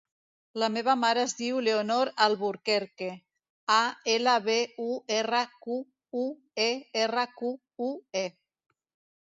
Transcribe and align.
La 0.61 0.67
meva 0.75 0.93
mare 1.01 1.19
es 1.25 1.35
diu 1.41 1.59
Leonor 1.65 2.09
Alburquerque: 2.27 3.09
a, 3.75 3.83
ela, 4.15 4.35
be, 4.49 4.57
u, 4.89 4.89
erra, 5.19 5.43
cu, 5.67 5.79
u, 6.23 6.27
e, 6.67 6.71
erra, 7.07 7.31
cu, 7.43 7.53
u, 7.91 7.93
e. 8.25 8.27